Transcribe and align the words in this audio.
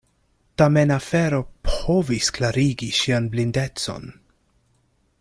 Tamen 0.61 0.93
afero 0.95 1.41
povis 1.67 2.31
klarigi 2.39 2.91
ŝian 3.03 3.31
blindecon. 3.35 4.13